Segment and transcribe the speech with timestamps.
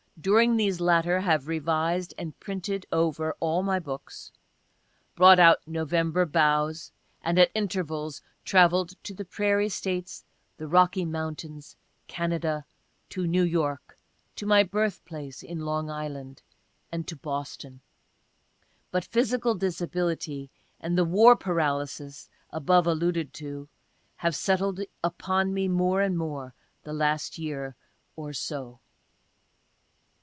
[0.19, 4.31] During these latter, have revised and printed over all my books—
[5.15, 6.91] bro't out" November Boughs
[7.23, 10.23] "—and at intervals travelled to the Prairie States,
[10.57, 11.75] the Rocky Moun tains,
[12.05, 12.67] Canada,
[13.09, 13.97] to New York,
[14.35, 16.43] to my birthplace in Long Island,
[16.91, 17.81] and to Boston.
[18.91, 23.67] But physical disability and the war paralysis above alluded to
[24.17, 27.75] have settled upon me more and more, the last year
[28.15, 28.81] or so.)